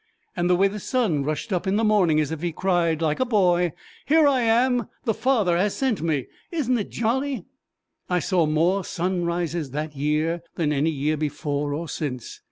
[0.35, 3.19] and the way the sun rushed up in the morning, as if he cried, like
[3.19, 3.71] a boy,
[4.07, 4.87] "Here I am!
[5.05, 6.25] The Father has sent me!
[6.51, 7.45] Isn't it jolly!"
[8.09, 12.39] I saw more sun rises that year than any year before or since.